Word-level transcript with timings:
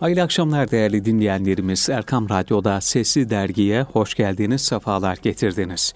Hayırlı 0.00 0.22
akşamlar 0.22 0.70
değerli 0.70 1.04
dinleyenlerimiz. 1.04 1.88
Erkam 1.88 2.28
Radyo'da 2.28 2.80
Sesli 2.80 3.30
Dergi'ye 3.30 3.82
hoş 3.82 4.14
geldiniz, 4.14 4.62
sefalar 4.62 5.18
getirdiniz. 5.22 5.94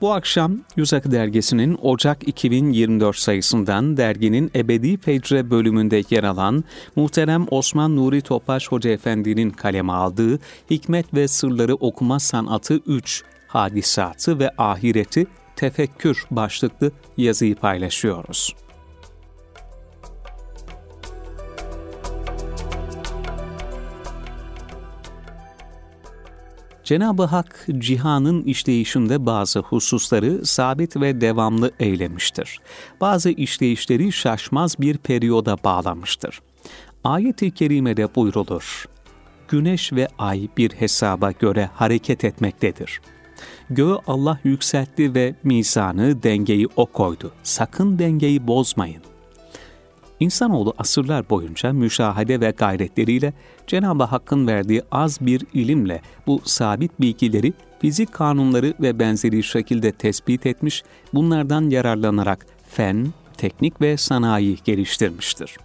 Bu 0.00 0.12
akşam 0.12 0.58
Yüz 0.76 0.94
Akı 0.94 1.10
Dergisi'nin 1.10 1.78
Ocak 1.82 2.28
2024 2.28 3.16
sayısından 3.16 3.96
derginin 3.96 4.50
Ebedi 4.54 4.96
Fecre 4.96 5.50
bölümünde 5.50 6.02
yer 6.10 6.24
alan 6.24 6.64
muhterem 6.96 7.46
Osman 7.50 7.96
Nuri 7.96 8.20
Topaş 8.20 8.68
Hoca 8.68 8.90
Efendi'nin 8.90 9.50
kaleme 9.50 9.92
aldığı 9.92 10.38
Hikmet 10.70 11.14
ve 11.14 11.28
Sırları 11.28 11.74
Okuma 11.74 12.20
Sanatı 12.20 12.80
3 12.86 13.24
Hadisatı 13.46 14.38
ve 14.38 14.50
Ahireti 14.58 15.26
Tefekkür 15.56 16.24
başlıklı 16.30 16.92
yazıyı 17.16 17.54
paylaşıyoruz. 17.54 18.54
Cenab-ı 26.88 27.24
Hak 27.24 27.66
cihanın 27.78 28.42
işleyişinde 28.42 29.26
bazı 29.26 29.60
hususları 29.60 30.46
sabit 30.46 30.96
ve 30.96 31.20
devamlı 31.20 31.70
eylemiştir. 31.80 32.60
Bazı 33.00 33.30
işleyişleri 33.30 34.12
şaşmaz 34.12 34.80
bir 34.80 34.98
periyoda 34.98 35.56
bağlamıştır. 35.64 36.40
Ayet-i 37.04 37.50
kerimede 37.50 38.14
buyrulur. 38.14 38.84
Güneş 39.48 39.92
ve 39.92 40.08
ay 40.18 40.48
bir 40.56 40.70
hesaba 40.70 41.32
göre 41.32 41.70
hareket 41.74 42.24
etmektedir. 42.24 43.00
Göğü 43.70 43.96
Allah 44.06 44.38
yükseltti 44.44 45.14
ve 45.14 45.34
mizanı, 45.44 46.22
dengeyi 46.22 46.68
o 46.76 46.86
koydu. 46.86 47.32
Sakın 47.42 47.98
dengeyi 47.98 48.46
bozmayın. 48.46 49.02
İnsanoğlu 50.20 50.74
asırlar 50.78 51.30
boyunca 51.30 51.72
müşahede 51.72 52.40
ve 52.40 52.50
gayretleriyle 52.50 53.32
Cenab-ı 53.66 54.04
Hakk'ın 54.04 54.46
verdiği 54.46 54.82
az 54.92 55.20
bir 55.20 55.42
ilimle 55.54 56.02
bu 56.26 56.40
sabit 56.44 57.00
bilgileri 57.00 57.52
fizik 57.80 58.12
kanunları 58.12 58.74
ve 58.80 58.98
benzeri 58.98 59.42
şekilde 59.42 59.92
tespit 59.92 60.46
etmiş, 60.46 60.82
bunlardan 61.14 61.70
yararlanarak 61.70 62.46
fen, 62.68 63.06
teknik 63.36 63.80
ve 63.80 63.96
sanayi 63.96 64.58
geliştirmiştir. 64.64 65.56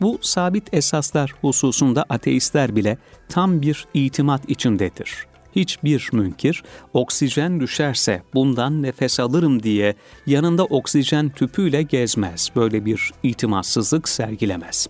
Bu 0.00 0.18
sabit 0.22 0.74
esaslar 0.74 1.34
hususunda 1.40 2.04
ateistler 2.08 2.76
bile 2.76 2.98
tam 3.28 3.62
bir 3.62 3.86
itimat 3.94 4.50
içindedir 4.50 5.26
hiçbir 5.56 6.08
münkir 6.12 6.62
oksijen 6.92 7.60
düşerse 7.60 8.22
bundan 8.34 8.82
nefes 8.82 9.20
alırım 9.20 9.62
diye 9.62 9.94
yanında 10.26 10.64
oksijen 10.64 11.28
tüpüyle 11.28 11.82
gezmez. 11.82 12.50
Böyle 12.56 12.84
bir 12.84 13.10
itimatsızlık 13.22 14.08
sergilemez. 14.08 14.88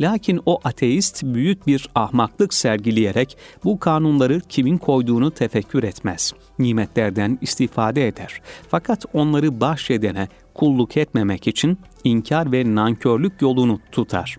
Lakin 0.00 0.40
o 0.46 0.60
ateist 0.64 1.22
büyük 1.24 1.66
bir 1.66 1.88
ahmaklık 1.94 2.54
sergileyerek 2.54 3.36
bu 3.64 3.78
kanunları 3.78 4.40
kimin 4.48 4.78
koyduğunu 4.78 5.30
tefekkür 5.30 5.82
etmez. 5.82 6.32
Nimetlerden 6.58 7.38
istifade 7.40 8.08
eder. 8.08 8.40
Fakat 8.68 9.04
onları 9.12 9.60
bahşedene 9.60 10.28
kulluk 10.54 10.96
etmemek 10.96 11.46
için 11.46 11.78
inkar 12.04 12.52
ve 12.52 12.74
nankörlük 12.74 13.42
yolunu 13.42 13.80
tutar. 13.92 14.36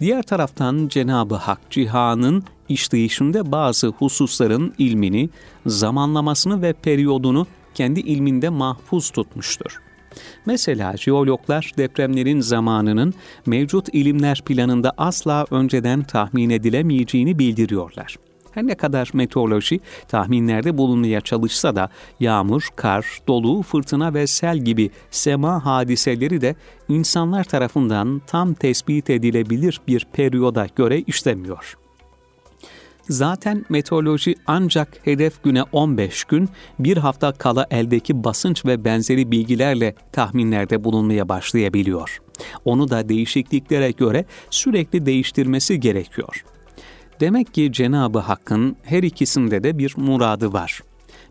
Diğer 0.00 0.22
taraftan 0.22 0.88
Cenab-ı 0.88 1.34
Hak 1.34 1.60
cihanın 1.70 2.44
işleyişinde 2.68 3.52
bazı 3.52 3.86
hususların 3.86 4.74
ilmini, 4.78 5.30
zamanlamasını 5.66 6.62
ve 6.62 6.72
periyodunu 6.72 7.46
kendi 7.74 8.00
ilminde 8.00 8.48
mahfuz 8.48 9.10
tutmuştur. 9.10 9.78
Mesela 10.46 10.96
jeologlar 10.96 11.72
depremlerin 11.78 12.40
zamanının 12.40 13.14
mevcut 13.46 13.88
ilimler 13.92 14.42
planında 14.44 14.92
asla 14.98 15.46
önceden 15.50 16.02
tahmin 16.02 16.50
edilemeyeceğini 16.50 17.38
bildiriyorlar. 17.38 18.16
Her 18.50 18.66
ne 18.66 18.74
kadar 18.74 19.10
meteoroloji 19.12 19.80
tahminlerde 20.08 20.78
bulunmaya 20.78 21.20
çalışsa 21.20 21.76
da 21.76 21.90
yağmur, 22.20 22.68
kar, 22.76 23.06
dolu, 23.28 23.62
fırtına 23.62 24.14
ve 24.14 24.26
sel 24.26 24.58
gibi 24.58 24.90
sema 25.10 25.64
hadiseleri 25.64 26.40
de 26.40 26.54
insanlar 26.88 27.44
tarafından 27.44 28.22
tam 28.26 28.54
tespit 28.54 29.10
edilebilir 29.10 29.80
bir 29.88 30.06
periyoda 30.12 30.66
göre 30.76 31.00
işlemiyor. 31.00 31.78
Zaten 33.08 33.64
meteoroloji 33.68 34.34
ancak 34.46 34.88
hedef 35.02 35.42
güne 35.42 35.62
15 35.62 36.24
gün, 36.24 36.48
bir 36.78 36.96
hafta 36.96 37.32
kala 37.32 37.66
eldeki 37.70 38.24
basınç 38.24 38.66
ve 38.66 38.84
benzeri 38.84 39.30
bilgilerle 39.30 39.94
tahminlerde 40.12 40.84
bulunmaya 40.84 41.28
başlayabiliyor. 41.28 42.18
Onu 42.64 42.90
da 42.90 43.08
değişikliklere 43.08 43.90
göre 43.90 44.24
sürekli 44.50 45.06
değiştirmesi 45.06 45.80
gerekiyor. 45.80 46.44
Demek 47.20 47.54
ki 47.54 47.72
Cenabı 47.72 48.18
Hakk'ın 48.18 48.76
her 48.82 49.02
ikisinde 49.02 49.64
de 49.64 49.78
bir 49.78 49.94
muradı 49.96 50.52
var. 50.52 50.80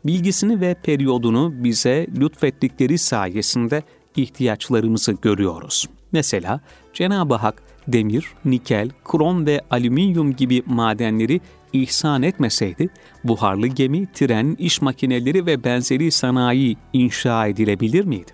Bilgisini 0.06 0.62
ve 0.62 0.76
periyodunu 0.84 1.64
bize 1.64 2.08
lütfettikleri 2.20 2.98
sayesinde 2.98 3.84
ihtiyaçlarımızı 4.16 5.12
görüyoruz. 5.12 5.88
Mesela 6.12 6.62
Cenab-ı 6.94 7.36
Hak 7.36 7.64
demir, 7.88 8.26
nikel, 8.46 8.90
krom 9.06 9.46
ve 9.46 9.62
alüminyum 9.70 10.36
gibi 10.36 10.64
madenleri 10.66 11.42
ihsan 11.82 12.24
etmeseydi, 12.24 12.90
buharlı 13.24 13.68
gemi, 13.68 14.08
tren, 14.14 14.56
iş 14.60 14.82
makineleri 14.82 15.46
ve 15.46 15.64
benzeri 15.64 16.12
sanayi 16.12 16.78
inşa 16.94 17.48
edilebilir 17.48 18.06
miydi? 18.06 18.32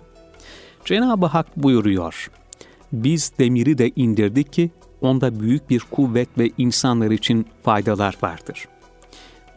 Cenab-ı 0.84 1.26
Hak 1.26 1.56
buyuruyor, 1.56 2.30
biz 2.92 3.32
demiri 3.38 3.78
de 3.78 3.90
indirdik 3.96 4.52
ki 4.52 4.70
onda 5.00 5.40
büyük 5.40 5.70
bir 5.70 5.80
kuvvet 5.80 6.38
ve 6.38 6.50
insanlar 6.58 7.10
için 7.10 7.46
faydalar 7.62 8.16
vardır. 8.22 8.68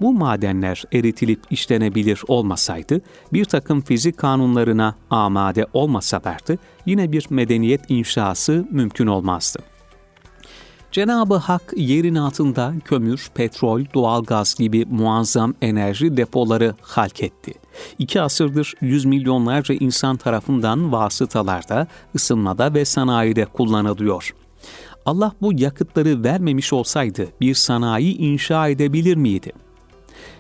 Bu 0.02 0.14
madenler 0.14 0.84
eritilip 0.94 1.40
işlenebilir 1.50 2.22
olmasaydı, 2.28 3.02
bir 3.34 3.46
takım 3.46 3.82
fizik 3.82 4.18
kanunlarına 4.18 4.96
amade 5.10 5.66
olmasalardı, 5.74 6.58
yine 6.86 7.12
bir 7.12 7.26
medeniyet 7.30 7.82
inşası 7.90 8.68
mümkün 8.72 9.08
olmazdı. 9.08 9.60
Cenab-ı 10.98 11.36
Hak 11.36 11.74
yerin 11.76 12.16
altında 12.16 12.74
kömür, 12.86 13.30
petrol, 13.36 13.82
doğalgaz 13.94 14.56
gibi 14.56 14.86
muazzam 14.86 15.54
enerji 15.62 16.18
depoları 16.18 16.76
halk 16.82 17.24
etti. 17.24 17.54
İki 18.00 18.22
asırdır 18.22 18.74
yüz 18.82 19.06
milyonlarca 19.06 19.76
insan 19.76 20.18
tarafından 20.18 20.92
vasıtalarda, 20.92 21.88
ısınmada 22.16 22.74
ve 22.74 22.86
sanayide 22.86 23.46
kullanılıyor. 23.46 24.34
Allah 25.06 25.32
bu 25.42 25.60
yakıtları 25.60 26.24
vermemiş 26.24 26.74
olsaydı 26.74 27.28
bir 27.42 27.54
sanayi 27.54 28.18
inşa 28.18 28.68
edebilir 28.68 29.16
miydi? 29.16 29.52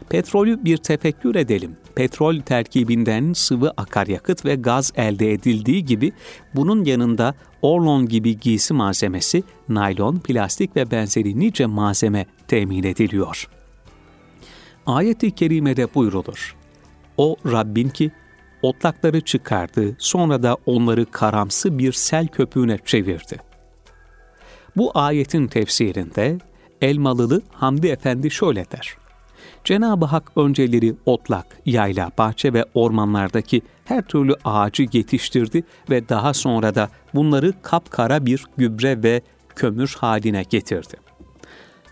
Petrolü 0.09 0.65
bir 0.65 0.77
tefekkür 0.77 1.35
edelim. 1.35 1.77
Petrol 1.95 2.39
terkibinden 2.39 3.33
sıvı 3.33 3.73
akaryakıt 3.77 4.45
ve 4.45 4.55
gaz 4.55 4.93
elde 4.95 5.31
edildiği 5.31 5.85
gibi 5.85 6.11
bunun 6.55 6.85
yanında 6.85 7.35
orlon 7.61 8.07
gibi 8.07 8.39
giysi 8.39 8.73
malzemesi, 8.73 9.43
naylon, 9.69 10.19
plastik 10.19 10.75
ve 10.75 10.91
benzeri 10.91 11.39
nice 11.39 11.65
malzeme 11.65 12.25
temin 12.47 12.83
ediliyor. 12.83 13.49
Ayet-i 14.85 15.31
kerimede 15.31 15.93
buyrulur. 15.93 16.55
O 17.17 17.35
Rabbin 17.45 17.89
ki 17.89 18.11
otlakları 18.61 19.21
çıkardı, 19.21 19.95
sonra 19.99 20.43
da 20.43 20.57
onları 20.65 21.05
karamsı 21.05 21.79
bir 21.79 21.91
sel 21.91 22.27
köpüğüne 22.27 22.79
çevirdi. 22.85 23.37
Bu 24.75 24.91
ayetin 24.93 25.47
tefsirinde 25.47 26.37
Elmalılı 26.81 27.41
Hamdi 27.51 27.87
Efendi 27.87 28.31
şöyle 28.31 28.65
der. 28.71 29.06
Cenab-ı 29.67 30.05
Hak 30.05 30.31
önceleri 30.35 30.95
otlak, 31.05 31.45
yayla, 31.65 32.11
bahçe 32.17 32.53
ve 32.53 32.65
ormanlardaki 32.73 33.61
her 33.85 34.01
türlü 34.01 34.35
ağacı 34.43 34.85
yetiştirdi 34.93 35.63
ve 35.89 36.09
daha 36.09 36.33
sonra 36.33 36.75
da 36.75 36.89
bunları 37.15 37.53
kapkara 37.61 38.25
bir 38.25 38.43
gübre 38.57 39.03
ve 39.03 39.21
kömür 39.55 39.95
haline 39.99 40.43
getirdi. 40.49 40.93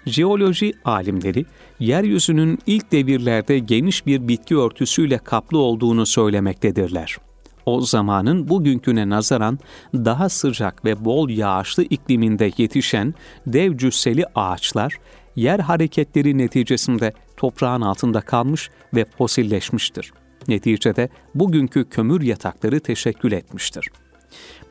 Jeoloji 0.06 0.74
alimleri, 0.86 1.46
yeryüzünün 1.80 2.60
ilk 2.68 2.92
devirlerde 2.92 3.60
geniş 3.60 4.06
bir 4.06 4.28
bitki 4.28 4.58
örtüsüyle 4.58 5.18
kaplı 5.18 5.58
olduğunu 5.58 6.06
söylemektedirler. 6.06 7.18
O 7.66 7.82
zamanın 7.82 8.50
bugünküne 8.50 9.10
nazaran 9.10 9.60
daha 9.94 10.30
sıcak 10.30 10.86
ve 10.86 11.06
bol 11.06 11.30
yağışlı 11.30 11.84
ikliminde 11.84 12.52
yetişen 12.58 13.14
dev 13.48 13.78
cüsseli 13.78 14.26
ağaçlar, 14.36 14.98
yer 15.36 15.60
hareketleri 15.60 16.38
neticesinde 16.38 17.14
toprağın 17.38 17.82
altında 17.82 18.22
kalmış 18.22 18.70
ve 18.94 19.06
fosilleşmiştir. 19.18 20.14
Neticede 20.48 21.10
bugünkü 21.36 21.90
kömür 21.90 22.22
yatakları 22.22 22.80
teşekkül 22.80 23.32
etmiştir. 23.32 23.90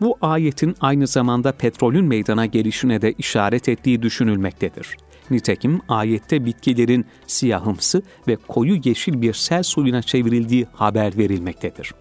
Bu 0.00 0.18
ayetin 0.22 0.74
aynı 0.80 1.06
zamanda 1.06 1.52
petrolün 1.52 2.04
meydana 2.04 2.46
gelişine 2.46 3.02
de 3.02 3.12
işaret 3.18 3.68
ettiği 3.68 4.02
düşünülmektedir. 4.02 4.96
Nitekim 5.30 5.80
ayette 5.88 6.44
bitkilerin 6.44 7.06
siyahımsı 7.26 8.02
ve 8.28 8.36
koyu 8.36 8.80
yeşil 8.84 9.22
bir 9.22 9.32
sel 9.32 9.62
suyuna 9.62 10.02
çevrildiği 10.02 10.66
haber 10.72 11.18
verilmektedir. 11.18 11.94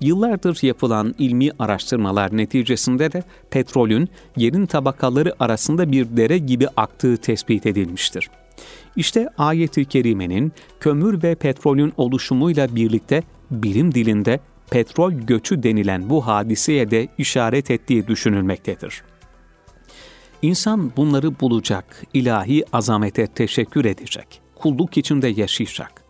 Yıllardır 0.00 0.58
yapılan 0.62 1.14
ilmi 1.18 1.50
araştırmalar 1.58 2.36
neticesinde 2.36 3.12
de 3.12 3.22
petrolün 3.50 4.08
yerin 4.36 4.66
tabakaları 4.66 5.34
arasında 5.40 5.92
bir 5.92 6.16
dere 6.16 6.38
gibi 6.38 6.68
aktığı 6.76 7.16
tespit 7.16 7.66
edilmiştir. 7.66 8.30
İşte 8.98 9.28
ayet-i 9.38 9.84
kerimenin 9.84 10.52
kömür 10.80 11.22
ve 11.22 11.34
petrolün 11.34 11.92
oluşumuyla 11.96 12.76
birlikte 12.76 13.22
bilim 13.50 13.94
dilinde 13.94 14.40
petrol 14.70 15.12
göçü 15.12 15.62
denilen 15.62 16.10
bu 16.10 16.26
hadiseye 16.26 16.90
de 16.90 17.08
işaret 17.18 17.70
ettiği 17.70 18.06
düşünülmektedir. 18.06 19.02
İnsan 20.42 20.92
bunları 20.96 21.40
bulacak, 21.40 22.02
ilahi 22.14 22.64
azamete 22.72 23.26
teşekkür 23.26 23.84
edecek, 23.84 24.40
kulluk 24.54 24.96
içinde 24.96 25.28
yaşayacak. 25.28 26.04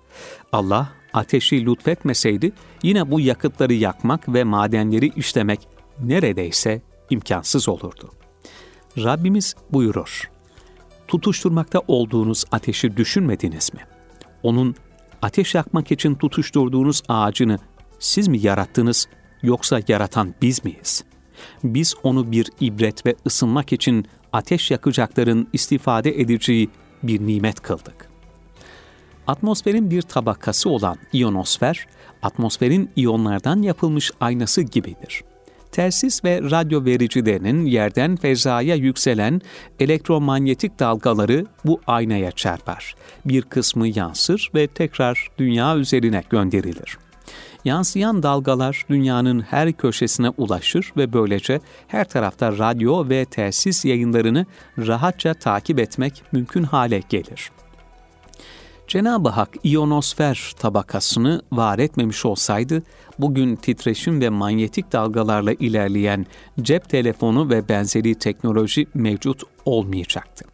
Allah 0.53 0.89
ateşi 1.13 1.67
lütfetmeseydi 1.67 2.53
yine 2.83 3.11
bu 3.11 3.21
yakıtları 3.21 3.75
yakmak 3.75 4.35
ve 4.35 4.45
madenleri 4.45 5.13
işlemek 5.17 5.61
neredeyse 6.01 6.83
imkansız 7.11 7.69
olurdu. 7.69 8.11
Rabbimiz 8.99 9.55
buyurur, 9.73 10.31
tutuşturmakta 11.09 11.83
olduğunuz 11.89 12.45
ateşi 12.53 12.97
düşünmediniz 12.97 13.75
mi? 13.75 13.81
Onun 14.43 14.75
ateş 15.23 15.55
yakmak 15.55 15.93
için 15.93 16.15
tutuşturduğunuz 16.15 17.03
ağacını 17.09 17.59
siz 17.99 18.29
mi 18.29 18.39
yarattınız 18.39 19.09
yoksa 19.43 19.81
yaratan 19.89 20.35
biz 20.43 20.65
miyiz? 20.65 21.05
Biz 21.65 21.95
onu 22.03 22.33
bir 22.33 22.51
ibret 22.61 23.07
ve 23.07 23.15
ısınmak 23.27 23.73
için 23.73 24.07
ateş 24.33 24.71
yakacakların 24.71 25.49
istifade 25.53 26.21
edeceği 26.21 26.71
bir 27.03 27.27
nimet 27.27 27.61
kıldık. 27.61 28.09
Atmosferin 29.27 29.91
bir 29.91 30.03
tabakası 30.03 30.71
olan 30.71 30.97
iyonosfer, 31.13 31.87
atmosferin 32.23 32.91
iyonlardan 32.97 33.63
yapılmış 33.63 34.11
aynası 34.21 34.63
gibidir. 34.63 35.25
Telsiz 35.73 36.25
ve 36.25 36.41
radyo 36.43 36.85
vericilerinin 36.85 37.67
yerden 37.67 38.17
fezaya 38.17 38.75
yükselen 38.75 39.41
elektromanyetik 39.81 40.79
dalgaları 40.79 41.47
bu 41.65 41.81
aynaya 41.87 42.31
çarpar. 42.31 42.95
Bir 43.25 43.43
kısmı 43.43 43.89
yansır 43.89 44.51
ve 44.55 44.67
tekrar 44.67 45.29
dünya 45.39 45.77
üzerine 45.77 46.23
gönderilir. 46.31 46.99
Yansıyan 47.65 48.23
dalgalar 48.23 48.85
dünyanın 48.91 49.41
her 49.41 49.73
köşesine 49.73 50.29
ulaşır 50.29 50.93
ve 50.97 51.13
böylece 51.13 51.61
her 51.89 52.09
tarafta 52.09 52.59
radyo 52.59 53.09
ve 53.09 53.25
telsiz 53.25 53.85
yayınlarını 53.85 54.47
rahatça 54.79 55.35
takip 55.35 55.79
etmek 55.79 56.23
mümkün 56.33 56.63
hale 56.63 57.03
gelir. 57.09 57.51
Cenab-ı 58.89 59.29
Hak 59.29 59.49
iyonosfer 59.63 60.53
tabakasını 60.59 61.43
var 61.53 61.79
etmemiş 61.79 62.25
olsaydı, 62.25 62.83
bugün 63.19 63.57
titreşim 63.57 64.21
ve 64.21 64.29
manyetik 64.29 64.93
dalgalarla 64.93 65.53
ilerleyen 65.53 66.27
cep 66.63 66.89
telefonu 66.89 67.51
ve 67.51 67.69
benzeri 67.69 68.15
teknoloji 68.15 68.87
mevcut 68.95 69.43
olmayacaktı. 69.65 70.45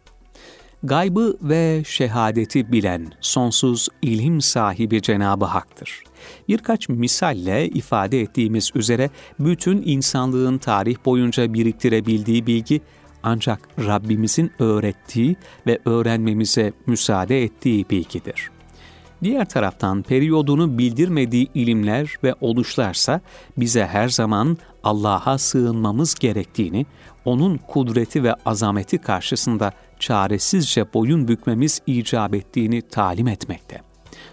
Gaybı 0.83 1.37
ve 1.41 1.83
şehadeti 1.85 2.71
bilen 2.71 3.11
sonsuz 3.21 3.89
ilim 4.01 4.41
sahibi 4.41 5.01
Cenab-ı 5.01 5.45
Hak'tır. 5.45 6.03
Birkaç 6.47 6.89
misalle 6.89 7.67
ifade 7.67 8.21
ettiğimiz 8.21 8.71
üzere 8.75 9.09
bütün 9.39 9.83
insanlığın 9.85 10.57
tarih 10.57 10.95
boyunca 11.05 11.53
biriktirebildiği 11.53 12.47
bilgi 12.47 12.81
ancak 13.25 13.59
Rabbimizin 13.79 14.51
öğrettiği 14.59 15.35
ve 15.67 15.79
öğrenmemize 15.85 16.73
müsaade 16.87 17.43
ettiği 17.43 17.89
bilgidir. 17.89 18.49
Diğer 19.23 19.49
taraftan 19.49 20.01
periyodunu 20.01 20.77
bildirmediği 20.77 21.47
ilimler 21.53 22.15
ve 22.23 22.33
oluşlarsa 22.41 23.21
bize 23.57 23.85
her 23.85 24.09
zaman 24.09 24.57
Allah'a 24.83 25.37
sığınmamız 25.37 26.15
gerektiğini, 26.15 26.85
onun 27.25 27.57
kudreti 27.57 28.23
ve 28.23 28.33
azameti 28.33 28.97
karşısında 28.97 29.71
çaresizce 29.99 30.93
boyun 30.93 31.27
bükmemiz 31.27 31.81
icap 31.87 32.35
ettiğini 32.35 32.81
talim 32.81 33.27
etmekte. 33.27 33.81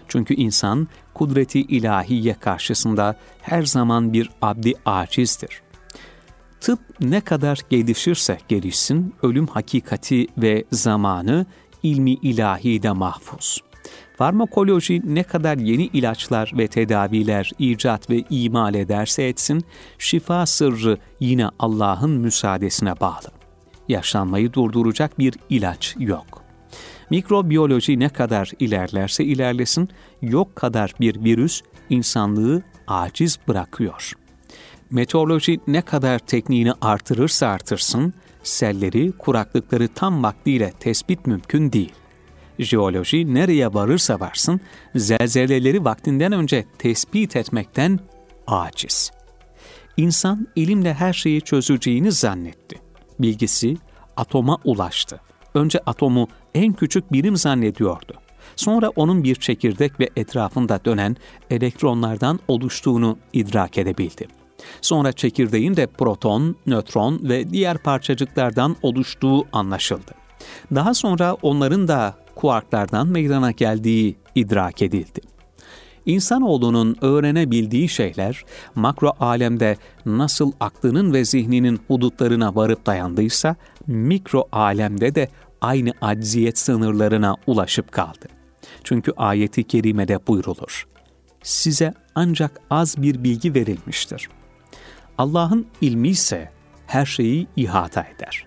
Çünkü 0.07 0.33
insan 0.33 0.87
kudreti 1.13 1.61
ilahiye 1.61 2.33
karşısında 2.33 3.15
her 3.41 3.63
zaman 3.63 4.13
bir 4.13 4.29
abdi 4.41 4.73
acizdir. 4.85 5.62
Tıp 6.63 6.79
ne 7.01 7.21
kadar 7.21 7.59
gelişirse 7.69 8.37
gelişsin, 8.47 9.15
ölüm 9.23 9.47
hakikati 9.47 10.27
ve 10.37 10.63
zamanı 10.71 11.45
ilmi 11.83 12.11
ilahide 12.11 12.91
mahfuz. 12.91 13.61
Farmakoloji 14.17 15.01
ne 15.05 15.23
kadar 15.23 15.57
yeni 15.57 15.85
ilaçlar 15.85 16.51
ve 16.57 16.67
tedaviler 16.67 17.51
icat 17.59 18.09
ve 18.09 18.23
imal 18.29 18.75
ederse 18.75 19.23
etsin, 19.23 19.63
şifa 19.97 20.45
sırrı 20.45 20.97
yine 21.19 21.49
Allah'ın 21.59 22.11
müsaadesine 22.11 22.99
bağlı. 22.99 23.31
Yaşlanmayı 23.87 24.53
durduracak 24.53 25.19
bir 25.19 25.33
ilaç 25.49 25.95
yok. 25.99 26.43
Mikrobiyoloji 27.09 27.99
ne 27.99 28.09
kadar 28.09 28.51
ilerlerse 28.59 29.23
ilerlesin, 29.23 29.89
yok 30.21 30.55
kadar 30.55 30.93
bir 30.99 31.23
virüs 31.23 31.61
insanlığı 31.89 32.63
aciz 32.87 33.39
bırakıyor. 33.47 34.13
Meteoroloji 34.93 35.59
ne 35.67 35.81
kadar 35.81 36.19
tekniğini 36.19 36.73
artırırsa 36.81 37.47
artırsın, 37.47 38.13
selleri, 38.43 39.11
kuraklıkları 39.11 39.87
tam 39.87 40.23
vaktiyle 40.23 40.71
tespit 40.79 41.27
mümkün 41.27 41.71
değil. 41.71 41.91
Jeoloji 42.59 43.33
nereye 43.33 43.73
varırsa 43.73 44.19
varsın, 44.19 44.61
zelzeleleri 44.95 45.85
vaktinden 45.85 46.31
önce 46.31 46.65
tespit 46.77 47.35
etmekten 47.35 47.99
aciz. 48.47 49.11
İnsan 49.97 50.47
ilimle 50.55 50.93
her 50.93 51.13
şeyi 51.13 51.41
çözeceğini 51.41 52.11
zannetti. 52.11 52.79
Bilgisi 53.19 53.77
atoma 54.17 54.57
ulaştı. 54.63 55.21
Önce 55.53 55.79
atomu 55.85 56.27
en 56.55 56.73
küçük 56.73 57.11
birim 57.11 57.37
zannediyordu. 57.37 58.13
Sonra 58.55 58.89
onun 58.89 59.23
bir 59.23 59.35
çekirdek 59.35 59.99
ve 59.99 60.09
etrafında 60.15 60.85
dönen 60.85 61.17
elektronlardan 61.49 62.39
oluştuğunu 62.47 63.17
idrak 63.33 63.77
edebildi. 63.77 64.42
Sonra 64.81 65.11
çekirdeğin 65.11 65.75
de 65.75 65.87
proton, 65.87 66.55
nötron 66.65 67.19
ve 67.23 67.49
diğer 67.49 67.77
parçacıklardan 67.77 68.75
oluştuğu 68.81 69.45
anlaşıldı. 69.51 70.11
Daha 70.75 70.93
sonra 70.93 71.33
onların 71.33 71.87
da 71.87 72.15
kuarklardan 72.35 73.07
meydana 73.07 73.51
geldiği 73.51 74.15
idrak 74.35 74.81
edildi. 74.81 75.21
İnsanoğlunun 76.05 76.95
öğrenebildiği 77.01 77.89
şeyler 77.89 78.43
makro 78.75 79.11
alemde 79.19 79.77
nasıl 80.05 80.51
aklının 80.59 81.13
ve 81.13 81.25
zihninin 81.25 81.79
hudutlarına 81.87 82.55
varıp 82.55 82.85
dayandıysa 82.85 83.55
mikro 83.87 84.47
alemde 84.51 85.15
de 85.15 85.29
aynı 85.61 85.91
acziyet 86.01 86.57
sınırlarına 86.57 87.35
ulaşıp 87.47 87.91
kaldı. 87.91 88.27
Çünkü 88.83 89.11
ayeti 89.17 89.63
kerimede 89.63 90.27
buyrulur. 90.27 90.87
Size 91.43 91.93
ancak 92.15 92.61
az 92.69 93.01
bir 93.01 93.23
bilgi 93.23 93.53
verilmiştir. 93.53 94.29
Allah'ın 95.17 95.67
ilmi 95.81 96.09
ise 96.09 96.51
her 96.87 97.05
şeyi 97.05 97.47
ihata 97.55 98.01
eder. 98.01 98.45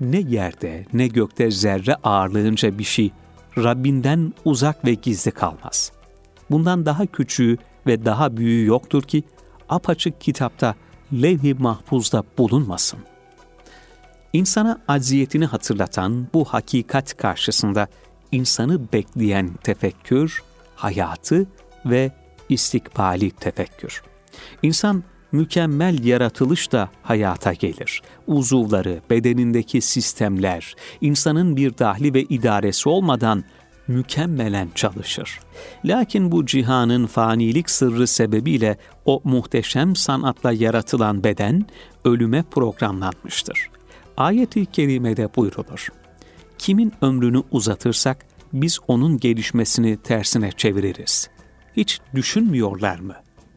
Ne 0.00 0.20
yerde 0.20 0.84
ne 0.92 1.06
gökte 1.08 1.50
zerre 1.50 1.94
ağırlığınca 1.94 2.78
bir 2.78 2.84
şey 2.84 3.12
Rabbinden 3.58 4.32
uzak 4.44 4.84
ve 4.84 4.94
gizli 4.94 5.30
kalmaz. 5.30 5.92
Bundan 6.50 6.86
daha 6.86 7.06
küçüğü 7.06 7.56
ve 7.86 8.04
daha 8.04 8.36
büyüğü 8.36 8.66
yoktur 8.66 9.02
ki 9.02 9.22
apaçık 9.68 10.20
kitapta 10.20 10.74
levh-i 11.12 11.54
mahfuzda 11.54 12.22
bulunmasın. 12.38 12.98
İnsana 14.32 14.80
acziyetini 14.88 15.46
hatırlatan 15.46 16.26
bu 16.34 16.44
hakikat 16.44 17.16
karşısında 17.16 17.88
insanı 18.32 18.92
bekleyen 18.92 19.50
tefekkür, 19.62 20.42
hayatı 20.74 21.46
ve 21.86 22.12
istikbali 22.48 23.30
tefekkür. 23.30 24.02
İnsan 24.62 25.04
mükemmel 25.36 26.04
yaratılış 26.04 26.72
da 26.72 26.88
hayata 27.02 27.52
gelir. 27.52 28.02
Uzuvları, 28.26 29.00
bedenindeki 29.10 29.80
sistemler, 29.80 30.74
insanın 31.00 31.56
bir 31.56 31.78
dahli 31.78 32.14
ve 32.14 32.22
idaresi 32.22 32.88
olmadan 32.88 33.44
mükemmelen 33.88 34.68
çalışır. 34.74 35.40
Lakin 35.84 36.32
bu 36.32 36.46
cihanın 36.46 37.06
fanilik 37.06 37.70
sırrı 37.70 38.06
sebebiyle 38.06 38.76
o 39.04 39.20
muhteşem 39.24 39.96
sanatla 39.96 40.52
yaratılan 40.52 41.24
beden 41.24 41.66
ölüme 42.04 42.42
programlanmıştır. 42.42 43.70
Ayet-i 44.16 44.66
kerimede 44.66 45.28
buyrulur. 45.36 45.88
Kimin 46.58 46.92
ömrünü 47.02 47.42
uzatırsak 47.50 48.26
biz 48.52 48.78
onun 48.88 49.18
gelişmesini 49.18 49.96
tersine 49.96 50.52
çeviririz. 50.52 51.30
Hiç 51.76 52.00
düşünmüyorlar 52.14 52.98
mı? 52.98 53.14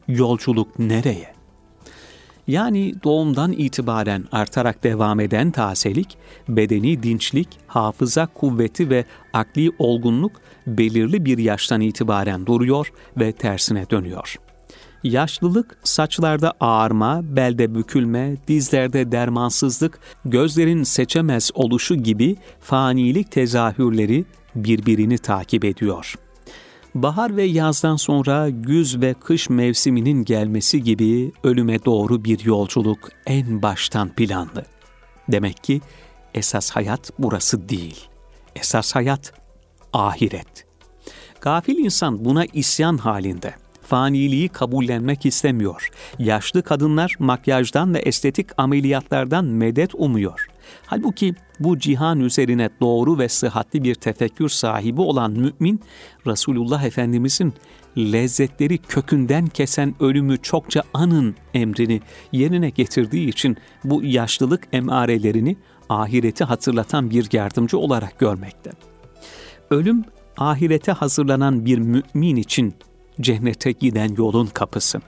Yolculuk 0.07 0.79
nereye? 0.79 1.38
Yani 2.49 2.93
doğumdan 3.03 3.51
itibaren 3.51 4.25
artarak 4.31 4.83
devam 4.83 5.19
eden 5.19 5.51
taselik, 5.51 6.17
bedeni 6.47 7.03
dinçlik, 7.03 7.47
hafıza 7.67 8.27
kuvveti 8.27 8.89
ve 8.89 9.05
akli 9.33 9.71
olgunluk 9.79 10.31
belirli 10.67 11.25
bir 11.25 11.37
yaştan 11.37 11.81
itibaren 11.81 12.45
duruyor 12.45 12.91
ve 13.17 13.31
tersine 13.31 13.89
dönüyor. 13.89 14.35
Yaşlılık, 15.03 15.77
saçlarda 15.83 16.53
ağarma, 16.59 17.21
belde 17.23 17.75
bükülme, 17.75 18.35
dizlerde 18.47 19.11
dermansızlık, 19.11 19.99
gözlerin 20.25 20.83
seçemez 20.83 21.51
oluşu 21.53 21.95
gibi 21.95 22.35
fanilik 22.59 23.31
tezahürleri 23.31 24.25
birbirini 24.55 25.17
takip 25.17 25.65
ediyor. 25.65 26.15
Bahar 26.96 27.38
ve 27.38 27.43
yazdan 27.43 27.96
sonra 27.96 28.50
güz 28.50 29.01
ve 29.01 29.13
kış 29.13 29.50
mevsiminin 29.50 30.24
gelmesi 30.24 30.84
gibi 30.84 31.31
ölüme 31.43 31.86
doğru 31.86 32.24
bir 32.24 32.46
yolculuk 32.46 33.10
en 33.25 33.62
baştan 33.62 34.10
planlı. 34.10 34.65
Demek 35.31 35.63
ki 35.63 35.81
esas 36.34 36.72
hayat 36.72 37.12
burası 37.19 37.69
değil. 37.69 38.08
Esas 38.55 38.96
hayat 38.96 39.34
ahiret. 39.93 40.65
Gafil 41.41 41.77
insan 41.77 42.25
buna 42.25 42.46
isyan 42.46 42.98
halinde. 42.98 43.53
Faniliği 43.89 44.50
kabullenmek 44.50 45.25
istemiyor. 45.25 45.89
Yaşlı 46.19 46.63
kadınlar 46.63 47.15
makyajdan 47.19 47.93
ve 47.93 48.00
estetik 48.00 48.48
ameliyatlardan 48.58 49.46
medet 49.46 49.96
umuyor. 49.96 50.48
Halbuki 50.86 51.36
bu 51.60 51.79
cihan 51.79 52.19
üzerine 52.19 52.69
doğru 52.81 53.19
ve 53.19 53.29
sıhhatli 53.29 53.84
bir 53.84 53.96
tefekkür 53.96 54.50
sahibi 54.50 55.01
olan 55.01 55.31
mümin, 55.31 55.81
Resulullah 56.27 56.84
Efendimizin 56.84 57.53
lezzetleri 57.98 58.77
kökünden 58.77 59.48
kesen 59.48 59.96
ölümü 60.00 60.38
çokça 60.38 60.84
anın 60.93 61.36
emrini 61.53 62.01
yerine 62.31 62.69
getirdiği 62.69 63.29
için 63.29 63.58
bu 63.84 64.03
yaşlılık 64.03 64.67
emarelerini 64.72 65.58
ahireti 65.89 66.43
hatırlatan 66.43 67.10
bir 67.10 67.27
yardımcı 67.31 67.77
olarak 67.77 68.19
görmekte. 68.19 68.72
Ölüm 69.69 70.03
ahirete 70.38 70.91
hazırlanan 70.91 71.65
bir 71.65 71.77
mümin 71.77 72.36
için 72.36 72.75
cennete 73.21 73.71
giden 73.71 74.15
yolun 74.17 74.45
kapısı. 74.45 75.01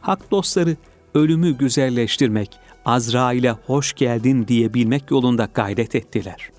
Hak 0.00 0.30
dostları 0.30 0.76
ölümü 1.14 1.58
güzelleştirmek, 1.58 2.58
Azrail'e 2.84 3.50
hoş 3.50 3.92
geldin 3.92 4.48
diyebilmek 4.48 5.10
yolunda 5.10 5.48
gayret 5.54 5.94
ettiler. 5.94 6.50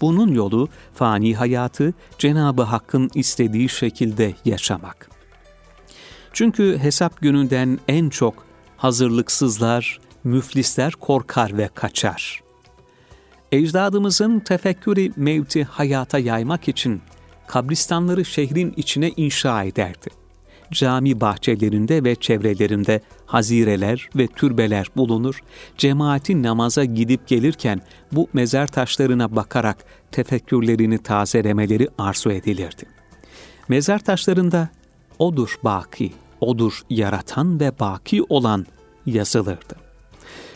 Bunun 0.00 0.34
yolu 0.34 0.68
fani 0.94 1.36
hayatı 1.36 1.94
Cenabı 2.18 2.62
Hakk'ın 2.62 3.10
istediği 3.14 3.68
şekilde 3.68 4.34
yaşamak. 4.44 5.10
Çünkü 6.32 6.78
hesap 6.78 7.20
gününden 7.20 7.78
en 7.88 8.08
çok 8.08 8.46
hazırlıksızlar, 8.76 10.00
müflisler 10.24 10.92
korkar 10.92 11.58
ve 11.58 11.68
kaçar. 11.74 12.40
Ecdadımızın 13.52 14.40
tefekkürü 14.40 15.12
mevti 15.16 15.64
hayata 15.64 16.18
yaymak 16.18 16.68
için 16.68 17.02
kabristanları 17.46 18.24
şehrin 18.24 18.74
içine 18.76 19.10
inşa 19.16 19.64
ederdi. 19.64 20.27
Cami 20.72 21.20
bahçelerinde 21.20 22.04
ve 22.04 22.14
çevrelerinde 22.14 23.00
hazireler 23.26 24.08
ve 24.16 24.26
türbeler 24.26 24.86
bulunur. 24.96 25.40
Cemaatin 25.78 26.42
namaza 26.42 26.84
gidip 26.84 27.28
gelirken 27.28 27.80
bu 28.12 28.28
mezar 28.32 28.66
taşlarına 28.66 29.36
bakarak 29.36 29.84
tefekkürlerini 30.12 30.98
tazelemeleri 30.98 31.88
arzu 31.98 32.30
edilirdi. 32.30 32.86
Mezar 33.68 33.98
taşlarında 33.98 34.68
odur 35.18 35.54
baki, 35.64 36.12
odur 36.40 36.82
yaratan 36.90 37.60
ve 37.60 37.78
baki 37.80 38.22
olan 38.28 38.66
yazılırdı. 39.06 39.76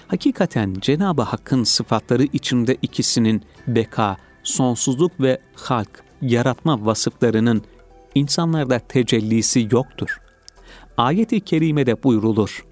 Hakikaten 0.09 0.75
Cenab-ı 0.81 1.23
Hakk'ın 1.23 1.64
sıfatları 1.64 2.23
içinde 2.23 2.76
ikisinin 2.83 3.42
beka, 3.66 4.16
sonsuzluk 4.42 5.21
ve 5.21 5.38
halk, 5.54 6.04
yaratma 6.23 6.87
vasıflarının 6.87 7.62
insanlarda 8.14 8.78
tecellisi 8.78 9.69
yoktur. 9.71 10.21
Ayet-i 10.97 11.40
kerimede 11.40 12.02
buyrulur. 12.02 12.64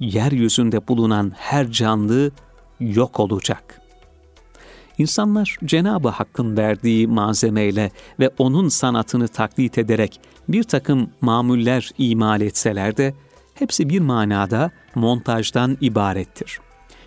Yeryüzünde 0.00 0.88
bulunan 0.88 1.32
her 1.36 1.70
canlı 1.70 2.30
yok 2.80 3.20
olacak. 3.20 3.80
İnsanlar 4.98 5.56
Cenab-ı 5.64 6.08
Hakk'ın 6.08 6.56
verdiği 6.56 7.06
malzemeyle 7.06 7.90
ve 8.20 8.30
onun 8.38 8.68
sanatını 8.68 9.28
taklit 9.28 9.78
ederek 9.78 10.20
bir 10.48 10.62
takım 10.62 11.10
mamuller 11.20 11.90
imal 11.98 12.40
etseler 12.40 12.96
de 12.96 13.14
hepsi 13.54 13.88
bir 13.88 14.00
manada 14.00 14.70
montajdan 14.94 15.78
ibarettir. 15.80 16.60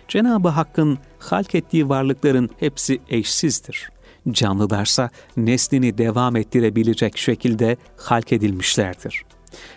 Cenab-ı 0.08 0.48
Hakk'ın 0.48 0.98
halk 1.18 1.54
ettiği 1.54 1.88
varlıkların 1.88 2.50
hepsi 2.58 3.00
eşsizdir 3.08 3.95
canlılarsa 4.30 5.10
neslini 5.36 5.98
devam 5.98 6.36
ettirebilecek 6.36 7.18
şekilde 7.18 7.76
halk 7.96 8.32
edilmişlerdir. 8.32 9.22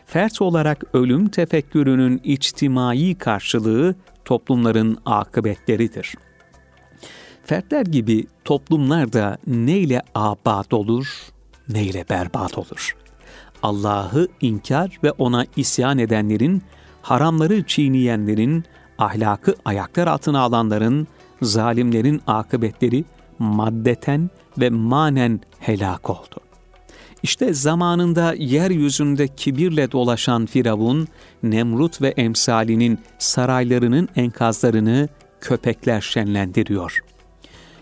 Fert 0.05 0.41
olarak 0.41 0.83
ölüm 0.93 1.27
tefekkürünün 1.27 2.21
içtimai 2.23 3.15
karşılığı 3.15 3.95
toplumların 4.25 4.97
akıbetleridir. 5.05 6.15
Fertler 7.45 7.85
gibi 7.85 8.27
toplumlar 8.45 9.13
da 9.13 9.37
neyle 9.47 10.01
abat 10.15 10.73
olur, 10.73 11.07
neyle 11.69 12.05
berbat 12.09 12.57
olur. 12.57 12.95
Allah'ı 13.63 14.27
inkar 14.41 14.99
ve 15.03 15.11
ona 15.11 15.45
isyan 15.55 15.97
edenlerin, 15.97 16.63
haramları 17.01 17.63
çiğneyenlerin, 17.63 18.63
ahlakı 18.97 19.55
ayaklar 19.65 20.07
altına 20.07 20.39
alanların, 20.39 21.07
zalimlerin 21.41 22.21
akıbetleri 22.27 23.05
maddeten 23.39 24.29
ve 24.57 24.69
manen 24.69 25.41
helak 25.59 26.09
oldu. 26.09 26.39
İşte 27.23 27.53
zamanında 27.53 28.33
yeryüzünde 28.33 29.27
kibirle 29.27 29.91
dolaşan 29.91 30.45
Firavun, 30.45 31.07
Nemrut 31.43 32.01
ve 32.01 32.07
emsalinin 32.07 32.99
saraylarının 33.19 34.09
enkazlarını 34.15 35.09
köpekler 35.41 36.01
şenlendiriyor. 36.01 36.99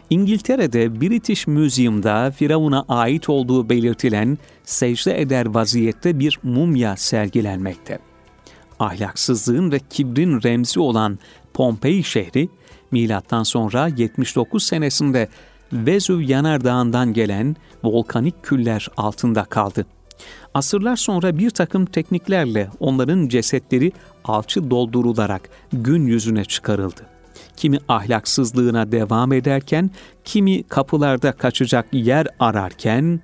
İngiltere'de 0.10 1.02
British 1.02 1.48
Museum'da 1.48 2.32
Firavun'a 2.32 2.86
ait 2.88 3.30
olduğu 3.30 3.70
belirtilen 3.70 4.38
secde 4.64 5.22
eder 5.22 5.46
vaziyette 5.46 6.20
bir 6.20 6.40
mumya 6.44 6.98
sergilenmekte. 6.98 8.00
Ahlaksızlığın 8.80 9.72
ve 9.72 9.80
kibrin 9.90 10.44
remzi 10.44 10.80
olan 10.80 11.20
Pompei 11.54 12.04
şehri, 12.04 12.50
milattan 12.91 13.44
sonra 13.44 13.88
79 13.88 14.63
senesinde 14.63 15.29
Vezüv 15.74 16.22
yanardağından 16.22 17.13
gelen 17.13 17.56
volkanik 17.84 18.44
küller 18.44 18.88
altında 18.98 19.44
kaldı. 19.44 19.86
Asırlar 20.53 20.96
sonra 20.96 21.38
bir 21.38 21.50
takım 21.50 21.86
tekniklerle 21.86 22.70
onların 22.79 23.27
cesetleri 23.27 23.91
alçı 24.24 24.72
doldurularak 24.72 25.50
gün 25.74 26.08
yüzüne 26.08 26.46
çıkarıldı. 26.46 27.01
Kimi 27.58 27.79
ahlaksızlığına 27.88 28.91
devam 28.91 29.34
ederken, 29.34 29.91
kimi 30.24 30.63
kapılarda 30.63 31.32
kaçacak 31.32 31.88
yer 31.91 32.27
ararken, 32.39 33.20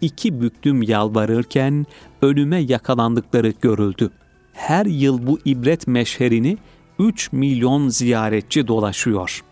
iki 0.00 0.40
büklüm 0.40 0.82
yalvarırken 0.82 1.86
ölüme 2.22 2.58
yakalandıkları 2.58 3.52
görüldü. 3.60 4.10
Her 4.52 4.86
yıl 4.86 5.26
bu 5.26 5.38
ibret 5.44 5.86
meşherini 5.86 6.58
3 6.98 7.32
milyon 7.32 7.88
ziyaretçi 7.88 8.68
dolaşıyor. 8.68 9.44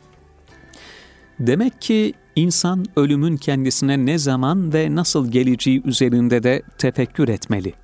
Demek 1.39 1.81
ki 1.81 2.15
insan 2.37 2.85
ölümün 2.97 3.37
kendisine 3.37 4.07
ne 4.07 4.19
zaman 4.19 4.73
ve 4.73 4.95
nasıl 4.95 5.31
geleceği 5.31 5.83
üzerinde 5.85 6.43
de 6.43 6.63
tefekkür 6.79 7.29
etmeli. 7.29 7.75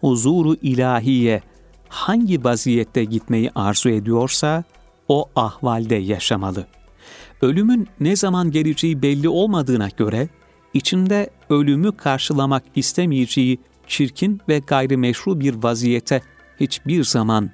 Huzuru 0.00 0.54
ilahiye 0.54 1.42
hangi 1.88 2.44
vaziyette 2.44 3.04
gitmeyi 3.04 3.50
arzu 3.54 3.88
ediyorsa 3.88 4.64
o 5.08 5.30
ahvalde 5.36 5.94
yaşamalı. 5.94 6.66
Ölümün 7.42 7.88
ne 8.00 8.16
zaman 8.16 8.50
geleceği 8.50 9.02
belli 9.02 9.28
olmadığına 9.28 9.88
göre 9.88 10.28
içinde 10.74 11.30
ölümü 11.50 11.92
karşılamak 11.92 12.62
istemeyeceği 12.74 13.58
çirkin 13.86 14.40
ve 14.48 14.58
gayrimeşru 14.58 15.40
bir 15.40 15.54
vaziyete 15.62 16.22
hiçbir 16.60 17.04
zaman 17.04 17.50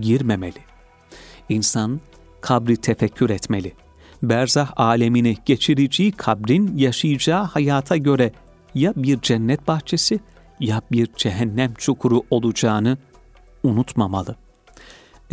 girmemeli. 0.00 0.67
İnsan 1.48 2.00
kabri 2.40 2.76
tefekkür 2.76 3.30
etmeli. 3.30 3.72
Berzah 4.22 4.72
alemini 4.76 5.36
geçireceği 5.46 6.12
kabrin 6.12 6.76
yaşayacağı 6.76 7.44
hayata 7.44 7.96
göre 7.96 8.32
ya 8.74 8.92
bir 8.96 9.20
cennet 9.20 9.68
bahçesi 9.68 10.20
ya 10.60 10.82
bir 10.92 11.08
cehennem 11.16 11.74
çukuru 11.74 12.22
olacağını 12.30 12.98
unutmamalı. 13.62 14.36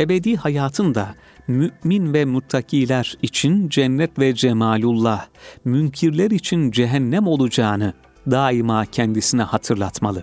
Ebedi 0.00 0.36
hayatın 0.36 0.94
da 0.94 1.14
mümin 1.48 2.14
ve 2.14 2.24
muttakiler 2.24 3.18
için 3.22 3.68
cennet 3.68 4.18
ve 4.18 4.34
cemalullah, 4.34 5.26
münkirler 5.64 6.30
için 6.30 6.70
cehennem 6.70 7.26
olacağını 7.26 7.92
daima 8.30 8.86
kendisine 8.86 9.42
hatırlatmalı. 9.42 10.22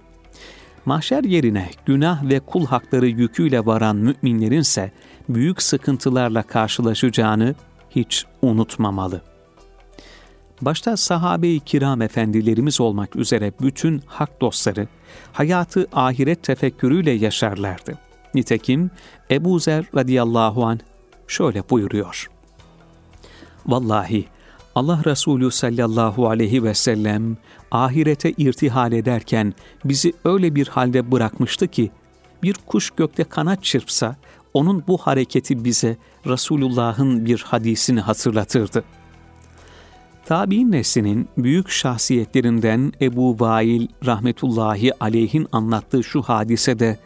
Mahşer 0.85 1.23
yerine 1.23 1.69
günah 1.85 2.29
ve 2.29 2.39
kul 2.39 2.65
hakları 2.65 3.07
yüküyle 3.07 3.65
varan 3.65 3.95
müminlerin 3.95 4.59
ise 4.59 4.91
büyük 5.29 5.61
sıkıntılarla 5.61 6.43
karşılaşacağını 6.43 7.55
hiç 7.89 8.25
unutmamalı. 8.41 9.21
Başta 10.61 10.97
sahabe-i 10.97 11.59
kiram 11.59 12.01
efendilerimiz 12.01 12.81
olmak 12.81 13.15
üzere 13.15 13.53
bütün 13.61 14.01
hak 14.05 14.41
dostları 14.41 14.87
hayatı 15.33 15.87
ahiret 15.93 16.43
tefekkürüyle 16.43 17.11
yaşarlardı. 17.11 17.97
Nitekim 18.35 18.91
Ebu 19.31 19.59
Zer 19.59 19.85
radıyallahu 19.95 20.65
an 20.65 20.79
şöyle 21.27 21.69
buyuruyor. 21.69 22.29
Vallahi 23.65 24.25
Allah 24.75 25.01
Resulü 25.05 25.51
sallallahu 25.51 26.29
aleyhi 26.29 26.63
ve 26.63 26.73
sellem 26.73 27.37
ahirete 27.71 28.31
irtihal 28.31 28.91
ederken 28.91 29.53
bizi 29.85 30.13
öyle 30.25 30.55
bir 30.55 30.67
halde 30.67 31.11
bırakmıştı 31.11 31.67
ki 31.67 31.91
bir 32.43 32.53
kuş 32.53 32.91
gökte 32.91 33.23
kanat 33.23 33.63
çırpsa 33.63 34.15
onun 34.53 34.83
bu 34.87 34.97
hareketi 34.97 35.65
bize 35.65 35.97
Resulullah'ın 36.25 37.25
bir 37.25 37.39
hadisini 37.39 37.99
hatırlatırdı. 37.99 38.83
Tabi'in 40.25 40.71
neslinin 40.71 41.29
büyük 41.37 41.69
şahsiyetlerinden 41.69 42.93
Ebu 43.01 43.39
Vail 43.39 43.87
rahmetullahi 44.05 45.03
aleyhin 45.03 45.47
anlattığı 45.51 46.03
şu 46.03 46.21
hadise 46.21 46.79
de 46.79 46.99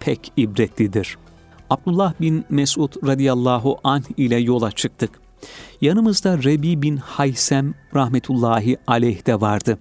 pek 0.00 0.32
ibretlidir. 0.36 1.18
Abdullah 1.70 2.14
bin 2.20 2.44
Mesud 2.50 3.06
radıyallahu 3.06 3.78
anh 3.84 4.04
ile 4.16 4.36
yola 4.36 4.70
çıktık. 4.70 5.10
Yanımızda 5.80 6.38
Rebi 6.38 6.82
bin 6.82 6.96
Haysem 6.96 7.74
rahmetullahi 7.94 8.76
aleyh 8.86 9.26
de 9.26 9.40
vardı. 9.40 9.78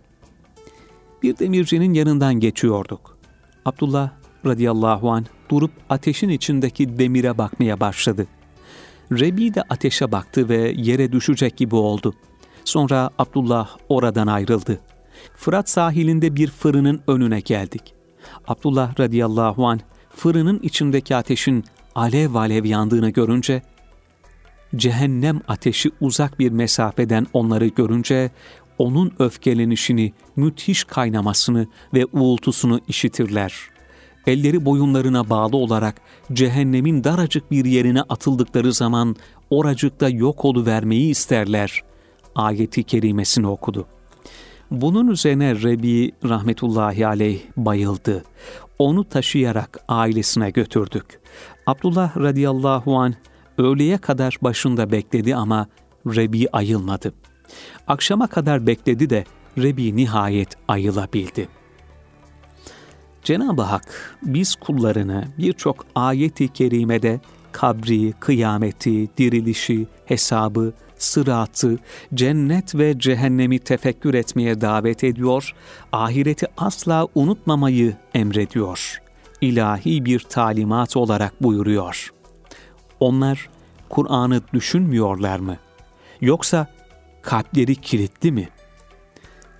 Bir 1.23 1.37
demircinin 1.37 1.93
yanından 1.93 2.33
geçiyorduk. 2.33 3.17
Abdullah 3.65 4.09
radıyallahu 4.45 5.11
anh 5.11 5.25
durup 5.49 5.71
ateşin 5.89 6.29
içindeki 6.29 6.99
demire 6.99 7.37
bakmaya 7.37 7.79
başladı. 7.79 8.27
Rebi 9.11 9.53
de 9.53 9.61
ateşe 9.69 10.11
baktı 10.11 10.49
ve 10.49 10.73
yere 10.77 11.11
düşecek 11.11 11.57
gibi 11.57 11.75
oldu. 11.75 12.13
Sonra 12.65 13.09
Abdullah 13.17 13.69
oradan 13.89 14.27
ayrıldı. 14.27 14.79
Fırat 15.35 15.69
sahilinde 15.69 16.35
bir 16.35 16.47
fırının 16.47 17.01
önüne 17.07 17.39
geldik. 17.39 17.93
Abdullah 18.47 18.99
radıyallahu 18.99 19.67
anh 19.67 19.79
fırının 20.15 20.59
içindeki 20.59 21.15
ateşin 21.15 21.63
alev 21.95 22.33
alev 22.33 22.65
yandığını 22.65 23.09
görünce, 23.09 23.61
cehennem 24.75 25.41
ateşi 25.47 25.91
uzak 26.01 26.39
bir 26.39 26.51
mesafeden 26.51 27.27
onları 27.33 27.67
görünce, 27.67 28.31
onun 28.77 29.13
öfkelenişini, 29.19 30.13
müthiş 30.35 30.83
kaynamasını 30.83 31.67
ve 31.93 32.05
uğultusunu 32.05 32.79
işitirler. 32.87 33.53
Elleri 34.27 34.65
boyunlarına 34.65 35.29
bağlı 35.29 35.57
olarak 35.57 36.01
cehennemin 36.33 37.03
daracık 37.03 37.51
bir 37.51 37.65
yerine 37.65 38.01
atıldıkları 38.01 38.73
zaman 38.73 39.15
oracıkta 39.49 40.09
yok 40.09 40.45
vermeyi 40.65 41.09
isterler. 41.09 41.83
Ayeti 42.35 42.83
kerimesini 42.83 43.47
okudu. 43.47 43.87
Bunun 44.71 45.07
üzerine 45.07 45.55
Rebi 45.55 46.11
rahmetullahi 46.25 47.07
aleyh 47.07 47.39
bayıldı. 47.57 48.23
Onu 48.79 49.03
taşıyarak 49.03 49.79
ailesine 49.87 50.49
götürdük. 50.49 51.19
Abdullah 51.65 52.17
radıyallahu 52.17 52.97
an 52.97 53.15
öğleye 53.57 53.97
kadar 53.97 54.37
başında 54.41 54.91
bekledi 54.91 55.35
ama 55.35 55.67
Rebi 56.07 56.47
ayılmadı. 56.53 57.13
Akşama 57.87 58.27
kadar 58.27 58.67
bekledi 58.67 59.09
de 59.09 59.23
Rebi 59.57 59.95
nihayet 59.95 60.49
ayılabildi. 60.67 61.56
Cenab-ı 63.27 63.61
Hak 63.61 64.17
biz 64.23 64.55
kullarını 64.55 65.25
birçok 65.37 65.85
ayeti 65.95 66.47
kerimede 66.53 67.19
kabri, 67.51 68.11
kıyameti, 68.11 69.17
dirilişi, 69.17 69.87
hesabı, 70.05 70.73
sıratı, 70.97 71.77
cennet 72.13 72.75
ve 72.75 72.99
cehennemi 72.99 73.59
tefekkür 73.59 74.13
etmeye 74.13 74.61
davet 74.61 75.03
ediyor, 75.03 75.55
ahireti 75.91 76.45
asla 76.57 77.07
unutmamayı 77.15 77.95
emrediyor. 78.13 79.01
İlahi 79.41 80.05
bir 80.05 80.19
talimat 80.19 80.97
olarak 80.97 81.43
buyuruyor. 81.43 82.13
Onlar 82.99 83.49
Kur'an'ı 83.89 84.41
düşünmüyorlar 84.53 85.39
mı? 85.39 85.57
Yoksa 86.21 86.67
kalpleri 87.21 87.75
kilitli 87.75 88.31
mi? 88.31 88.49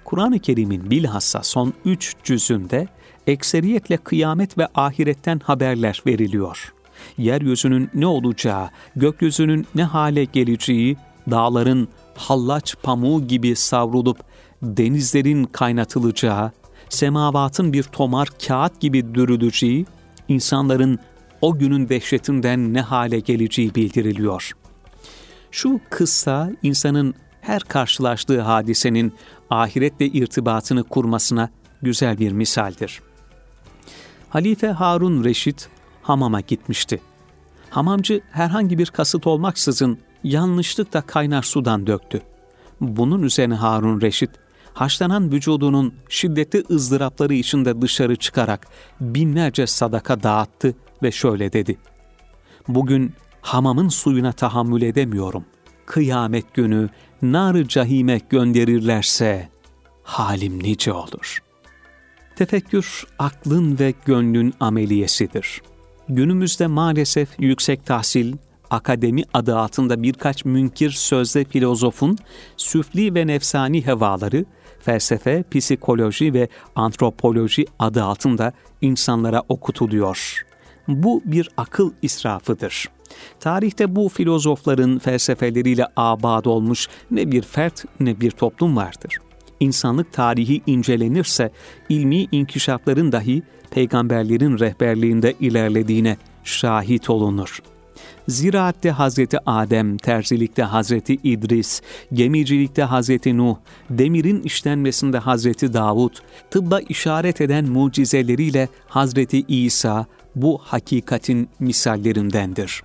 Kur'an-ı 0.08 0.40
Kerim'in 0.40 0.92
bilhassa 0.92 1.44
son 1.44 1.74
üç 1.86 2.16
cüzünde 2.24 2.88
ekseriyetle 3.28 3.98
kıyamet 3.98 4.58
ve 4.58 4.68
ahiretten 4.76 5.40
haberler 5.40 6.04
veriliyor. 6.06 6.74
Yeryüzünün 7.18 7.90
ne 7.94 8.08
olacağı, 8.08 8.70
gökyüzünün 8.96 9.68
ne 9.76 9.84
hale 9.84 10.24
geleceği, 10.24 10.98
dağların 11.32 11.88
hallaç 12.16 12.76
pamuğu 12.84 13.28
gibi 13.28 13.56
savrulup 13.56 14.18
denizlerin 14.62 15.44
kaynatılacağı, 15.44 16.52
semavatın 16.90 17.74
bir 17.74 17.84
tomar 17.84 18.30
kağıt 18.48 18.80
gibi 18.80 19.16
dürüleceği, 19.16 19.86
insanların 20.28 21.00
o 21.42 21.58
günün 21.58 21.90
dehşetinden 21.90 22.74
ne 22.74 22.82
hale 22.82 23.20
geleceği 23.20 23.76
bildiriliyor. 23.76 24.52
Şu 25.52 25.80
kıssa 25.90 26.52
insanın 26.64 27.16
her 27.48 27.62
karşılaştığı 27.62 28.42
hadisenin 28.42 29.14
ahiretle 29.50 30.06
irtibatını 30.06 30.84
kurmasına 30.84 31.50
güzel 31.82 32.20
bir 32.20 32.32
misaldir. 32.32 33.02
Halife 34.30 34.68
Harun 34.68 35.24
Reşit 35.24 35.70
hamama 36.02 36.42
gitmişti. 36.42 37.02
Hamamcı 37.70 38.22
herhangi 38.32 38.78
bir 38.78 38.88
kasıt 38.88 39.28
olmaksızın 39.28 40.00
yanlışlıkla 40.24 41.02
kaynar 41.02 41.44
sudan 41.44 41.88
döktü. 41.88 42.22
Bunun 42.82 43.24
üzerine 43.24 43.56
Harun 43.56 44.02
Reşit, 44.02 44.30
haşlanan 44.74 45.32
vücudunun 45.32 45.94
şiddetli 46.10 46.64
ızdırapları 46.72 47.34
içinde 47.34 47.82
dışarı 47.82 48.16
çıkarak 48.16 48.68
binlerce 49.02 49.68
sadaka 49.68 50.24
dağıttı 50.24 50.74
ve 51.04 51.12
şöyle 51.12 51.54
dedi. 51.54 51.78
Bugün 52.68 53.14
hamamın 53.42 53.90
suyuna 53.90 54.32
tahammül 54.32 54.82
edemiyorum. 54.82 55.46
Kıyamet 55.86 56.54
günü 56.54 56.90
nar 57.22 57.64
cahime 57.64 58.22
gönderirlerse 58.30 59.50
halim 60.04 60.64
nice 60.64 60.94
olur. 60.94 61.38
Tefekkür 62.36 63.04
aklın 63.20 63.80
ve 63.80 63.94
gönlün 64.06 64.54
ameliyesidir. 64.60 65.62
Günümüzde 66.10 66.68
maalesef 66.68 67.30
yüksek 67.40 67.86
tahsil, 67.86 68.34
akademi 68.70 69.24
adı 69.34 69.58
altında 69.58 70.04
birkaç 70.04 70.46
münkir 70.46 70.92
sözde 70.92 71.46
filozofun 71.46 72.18
süfli 72.58 73.16
ve 73.16 73.28
nefsani 73.28 73.86
hevaları, 73.86 74.46
felsefe, 74.80 75.44
psikoloji 75.52 76.34
ve 76.34 76.48
antropoloji 76.76 77.66
adı 77.80 78.04
altında 78.04 78.54
insanlara 78.82 79.44
okutuluyor. 79.50 80.46
Bu 80.88 81.22
bir 81.26 81.50
akıl 81.58 81.92
israfıdır. 82.02 82.90
Tarihte 83.40 83.96
bu 83.96 84.10
filozofların 84.10 85.00
felsefeleriyle 85.00 85.86
abad 85.96 86.46
olmuş 86.46 86.88
ne 87.12 87.32
bir 87.32 87.42
fert 87.42 87.86
ne 88.00 88.22
bir 88.22 88.32
toplum 88.32 88.76
vardır. 88.76 89.18
İnsanlık 89.60 90.14
tarihi 90.14 90.62
incelenirse 90.68 91.52
ilmi 91.90 92.28
inkişafların 92.32 93.12
dahi 93.12 93.44
peygamberlerin 93.72 94.60
rehberliğinde 94.60 95.34
ilerlediğine 95.40 96.18
şahit 96.44 97.10
olunur. 97.10 97.62
Ziraatte 98.28 98.92
Hazreti 98.92 99.38
Adem, 99.46 99.98
terzilikte 99.98 100.64
Hazreti 100.64 101.14
İdris, 101.14 101.82
gemicilikte 102.14 102.84
Hazreti 102.84 103.38
Nuh, 103.38 103.56
demirin 103.90 104.42
işlenmesinde 104.42 105.18
Hazreti 105.18 105.74
Davud, 105.74 106.14
tıbba 106.52 106.80
işaret 106.80 107.42
eden 107.42 107.66
mucizeleriyle 107.66 108.70
Hazreti 108.88 109.42
İsa 109.48 110.06
bu 110.36 110.60
hakikatin 110.64 111.50
misallerindendir. 111.60 112.84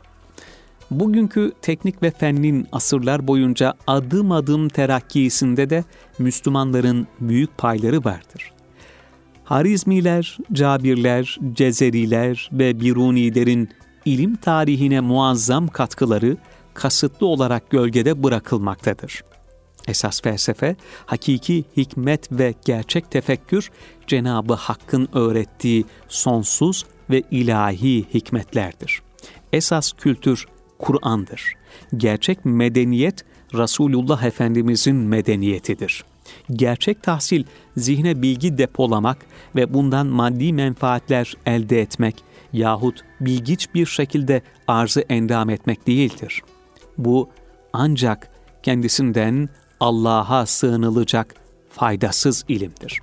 Bugünkü 1.00 1.52
teknik 1.62 2.02
ve 2.02 2.10
fennin 2.10 2.66
asırlar 2.72 3.26
boyunca 3.26 3.74
adım 3.86 4.32
adım 4.32 4.68
terakkisinde 4.68 5.70
de 5.70 5.84
Müslümanların 6.18 7.06
büyük 7.20 7.58
payları 7.58 8.04
vardır. 8.04 8.52
Harizmiler, 9.44 10.38
Cabirler, 10.52 11.38
Cezeriler 11.52 12.50
ve 12.52 12.80
Birunilerin 12.80 13.68
ilim 14.04 14.36
tarihine 14.36 15.00
muazzam 15.00 15.68
katkıları 15.68 16.36
kasıtlı 16.74 17.26
olarak 17.26 17.70
gölgede 17.70 18.22
bırakılmaktadır. 18.22 19.22
Esas 19.88 20.22
felsefe, 20.22 20.76
hakiki 21.06 21.64
hikmet 21.76 22.32
ve 22.32 22.54
gerçek 22.64 23.10
tefekkür, 23.10 23.70
Cenabı 24.06 24.54
Hakk'ın 24.54 25.08
öğrettiği 25.12 25.84
sonsuz 26.08 26.84
ve 27.10 27.22
ilahi 27.30 28.04
hikmetlerdir. 28.14 29.02
Esas 29.52 29.92
kültür 29.92 30.46
Kur'an'dır. 30.82 31.54
Gerçek 31.96 32.44
medeniyet, 32.44 33.24
Resulullah 33.54 34.22
Efendimizin 34.22 34.96
medeniyetidir. 34.96 36.04
Gerçek 36.52 37.02
tahsil, 37.02 37.44
zihne 37.76 38.22
bilgi 38.22 38.58
depolamak 38.58 39.18
ve 39.56 39.74
bundan 39.74 40.06
maddi 40.06 40.52
menfaatler 40.52 41.34
elde 41.46 41.80
etmek, 41.80 42.24
yahut 42.52 43.00
bilgiç 43.20 43.74
bir 43.74 43.86
şekilde 43.86 44.42
arzı 44.68 45.00
endam 45.00 45.50
etmek 45.50 45.86
değildir. 45.86 46.42
Bu 46.98 47.28
ancak 47.72 48.30
kendisinden 48.62 49.48
Allah'a 49.80 50.46
sığınılacak 50.46 51.34
faydasız 51.70 52.44
ilimdir. 52.48 53.00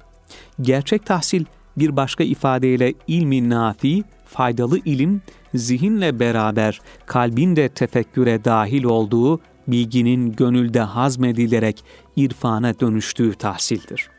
Gerçek 0.61 1.05
tahsil 1.05 1.45
bir 1.77 1.95
başka 1.95 2.23
ifadeyle 2.23 2.93
ilmi 3.07 3.49
nafi, 3.49 4.03
faydalı 4.25 4.79
ilim 4.85 5.21
zihinle 5.55 6.19
beraber 6.19 6.81
kalbin 7.05 7.55
de 7.55 7.69
tefekküre 7.69 8.45
dahil 8.45 8.83
olduğu 8.83 9.39
bilginin 9.67 10.31
gönülde 10.31 10.79
hazmedilerek 10.79 11.83
irfana 12.15 12.79
dönüştüğü 12.79 13.33
tahsildir. 13.33 14.09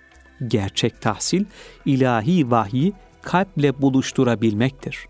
Gerçek 0.49 1.01
tahsil, 1.01 1.45
ilahi 1.85 2.51
vahyi 2.51 2.93
kalple 3.23 3.83
buluşturabilmektir. 3.83 5.07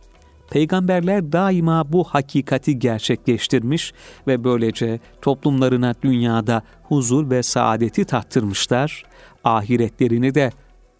Peygamberler 0.51 1.33
daima 1.33 1.93
bu 1.93 2.05
hakikati 2.05 2.79
gerçekleştirmiş 2.79 3.93
ve 4.27 4.45
böylece 4.45 5.01
toplumlarına 5.23 5.95
dünyada 6.03 6.63
huzur 6.83 7.31
ve 7.31 7.43
saadeti 7.43 8.05
tattırmışlar, 8.05 9.05
ahiretlerini 9.45 10.35
de 10.35 10.51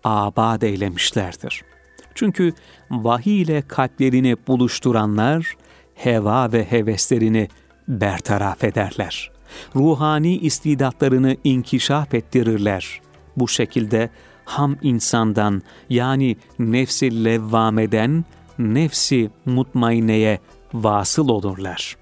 abad 0.05 0.63
eylemişlerdir. 0.63 1.70
Çünkü 2.15 2.53
vahiy 2.91 3.43
ile 3.43 3.63
kalplerini 3.63 4.37
buluşturanlar, 4.47 5.57
heva 5.95 6.53
ve 6.53 6.65
heveslerini 6.65 7.49
bertaraf 7.89 8.65
ederler. 8.65 9.31
Ruhani 9.77 10.39
istidatlarını 10.39 11.37
inkişaf 11.45 12.15
ettirirler. 12.15 13.01
Bu 13.37 13.49
şekilde 13.49 14.11
ham 14.45 14.77
insandan 14.83 15.63
yani 15.89 16.37
nefsi 16.59 17.25
levvameden 17.25 18.25
nefsi 18.59 19.31
mutmaineye 19.47 20.39
vasıl 20.75 21.29
olurlar. 21.29 21.97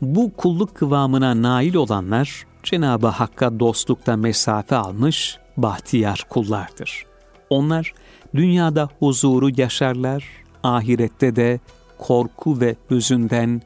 Bu 0.00 0.32
kulluk 0.36 0.74
kıvamına 0.74 1.42
nail 1.42 1.74
olanlar 1.74 2.46
Cenab-ı 2.62 3.06
Hakk'a 3.06 3.60
dostlukta 3.60 4.16
mesafe 4.16 4.76
almış 4.76 5.38
bahtiyar 5.56 6.26
kullardır. 6.28 7.06
Onlar 7.50 7.94
dünyada 8.34 8.88
huzuru 8.98 9.50
yaşarlar, 9.56 10.24
ahirette 10.62 11.36
de 11.36 11.60
korku 11.98 12.60
ve 12.60 12.76
hüzünden 12.90 13.62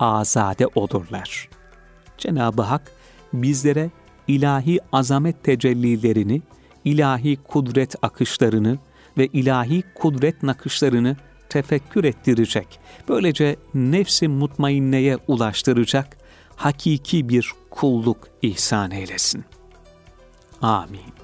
azade 0.00 0.66
olurlar. 0.74 1.48
Cenab-ı 2.18 2.62
Hak 2.62 2.92
bizlere 3.32 3.90
ilahi 4.28 4.80
azamet 4.92 5.44
tecellilerini, 5.44 6.42
ilahi 6.84 7.36
kudret 7.36 7.94
akışlarını 8.02 8.78
ve 9.18 9.26
ilahi 9.26 9.82
kudret 9.94 10.42
nakışlarını 10.42 11.16
tefekkür 11.48 12.04
ettirecek. 12.04 12.80
Böylece 13.08 13.56
nefsi 13.74 14.28
mutmainneye 14.28 15.18
ulaştıracak 15.28 16.16
hakiki 16.56 17.28
bir 17.28 17.52
kulluk 17.70 18.28
ihsan 18.42 18.90
eylesin. 18.90 19.44
Amin. 20.62 21.21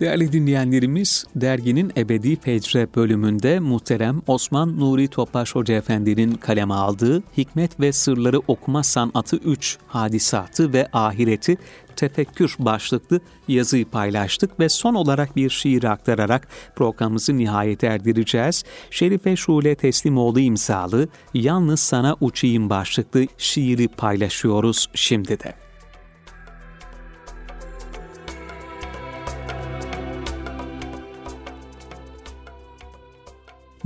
Değerli 0.00 0.32
dinleyenlerimiz, 0.32 1.24
derginin 1.36 1.92
Ebedi 1.96 2.36
Fecre 2.36 2.88
bölümünde 2.94 3.60
muhterem 3.60 4.22
Osman 4.26 4.80
Nuri 4.80 5.08
Topbaş 5.08 5.54
Hoca 5.54 5.74
Efendi'nin 5.74 6.34
kaleme 6.34 6.74
aldığı 6.74 7.22
Hikmet 7.36 7.80
ve 7.80 7.92
Sırları 7.92 8.38
Okuma 8.48 8.82
Sanatı 8.82 9.36
3 9.36 9.78
Hadisatı 9.86 10.72
ve 10.72 10.88
Ahireti 10.92 11.56
Tefekkür 11.96 12.56
başlıklı 12.58 13.20
yazıyı 13.48 13.84
paylaştık 13.84 14.60
ve 14.60 14.68
son 14.68 14.94
olarak 14.94 15.36
bir 15.36 15.50
şiir 15.50 15.84
aktararak 15.84 16.48
programımızı 16.74 17.38
nihayete 17.38 17.86
erdireceğiz. 17.86 18.64
Şerife 18.90 19.36
Şule 19.36 19.74
Teslimoğlu 19.74 20.40
imzalı 20.40 21.08
Yalnız 21.34 21.80
Sana 21.80 22.16
Uçayım 22.20 22.70
başlıklı 22.70 23.26
şiiri 23.38 23.88
paylaşıyoruz 23.88 24.88
şimdi 24.94 25.40
de. 25.40 25.65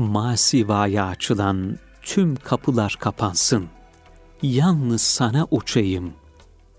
Masivaya 0.00 1.06
açılan 1.06 1.78
tüm 2.02 2.36
kapılar 2.36 2.96
kapansın. 3.00 3.66
Yalnız 4.42 5.02
sana 5.02 5.46
uçayım, 5.50 6.12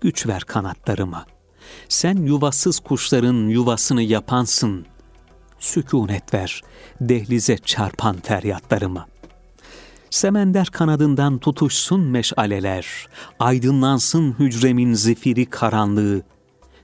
güç 0.00 0.26
ver 0.26 0.42
kanatlarıma. 0.42 1.26
Sen 1.88 2.16
yuvasız 2.16 2.80
kuşların 2.80 3.48
yuvasını 3.48 4.02
yapansın. 4.02 4.86
Sükunet 5.58 6.34
ver, 6.34 6.62
dehlize 7.00 7.58
çarpan 7.58 8.16
feryatlarıma. 8.22 9.06
Semender 10.10 10.66
kanadından 10.66 11.38
tutuşsun 11.38 12.00
meşaleler, 12.00 13.06
aydınlansın 13.38 14.34
hücremin 14.38 14.94
zifiri 14.94 15.46
karanlığı. 15.46 16.22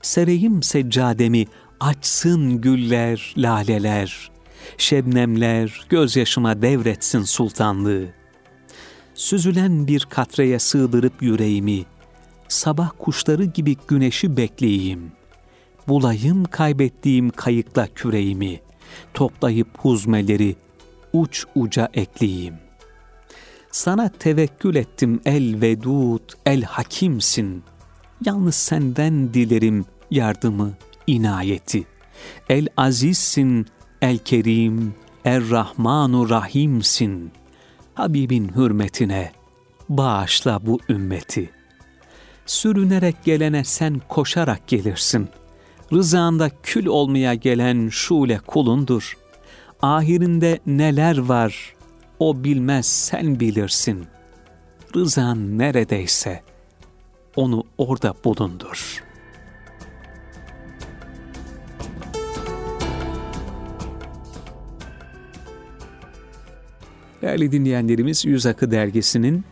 Sereyim 0.01 0.63
seccademi, 0.63 1.45
açsın 1.79 2.61
güller, 2.61 3.33
laleler.'' 3.37 4.38
Şebnemler 4.77 5.85
gözyaşıma 5.89 6.61
devretsin 6.61 7.23
sultanlığı. 7.23 8.05
Süzülen 9.15 9.87
bir 9.87 10.07
katreye 10.09 10.59
sığdırıp 10.59 11.21
yüreğimi, 11.21 11.85
sabah 12.47 12.91
kuşları 12.99 13.45
gibi 13.45 13.75
güneşi 13.87 14.37
bekleyeyim. 14.37 15.11
Bulayım 15.87 16.45
kaybettiğim 16.45 17.29
kayıkla 17.29 17.87
küreğimi, 17.87 18.59
toplayıp 19.13 19.67
huzmeleri 19.77 20.55
uç 21.13 21.45
uca 21.55 21.89
ekleyeyim. 21.93 22.53
Sana 23.71 24.09
tevekkül 24.09 24.75
ettim 24.75 25.21
el 25.25 25.61
vedud, 25.61 26.29
el 26.45 26.63
hakimsin. 26.63 27.63
Yalnız 28.25 28.55
senden 28.55 29.33
dilerim 29.33 29.85
yardımı, 30.11 30.73
inayeti. 31.07 31.83
El 32.49 32.67
azizsin, 32.77 33.67
El-Kerim, 34.01 34.93
Er-Rahmanu 35.25 36.29
Rahimsin. 36.29 37.31
Habibin 37.93 38.55
hürmetine 38.55 39.31
bağışla 39.89 40.59
bu 40.65 40.79
ümmeti. 40.89 41.49
Sürünerek 42.45 43.23
gelene 43.23 43.63
sen 43.63 44.01
koşarak 44.09 44.67
gelirsin. 44.67 45.29
Rızanda 45.93 46.49
kül 46.63 46.85
olmaya 46.85 47.33
gelen 47.33 47.89
şule 47.89 48.39
kulundur. 48.39 49.17
Ahirinde 49.81 50.59
neler 50.65 51.17
var 51.17 51.75
o 52.19 52.43
bilmez 52.43 52.85
sen 52.85 53.39
bilirsin. 53.39 54.07
Rızan 54.95 55.57
neredeyse 55.57 56.43
onu 57.35 57.63
orada 57.77 58.13
bulundur.'' 58.23 59.08
Değerli 67.21 67.51
dinleyenlerimiz 67.51 68.25
Yüz 68.25 68.45
Akı 68.45 68.71
Dergisi'nin 68.71 69.43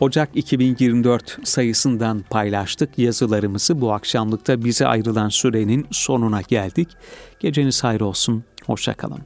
Ocak 0.00 0.28
2024 0.34 1.38
sayısından 1.44 2.24
paylaştık 2.30 2.98
yazılarımızı. 2.98 3.80
Bu 3.80 3.92
akşamlıkta 3.92 4.64
bize 4.64 4.86
ayrılan 4.86 5.28
sürenin 5.28 5.86
sonuna 5.90 6.40
geldik. 6.40 6.88
Geceniz 7.40 7.84
hayır 7.84 8.00
olsun, 8.00 8.44
hoşçakalın. 8.66 9.20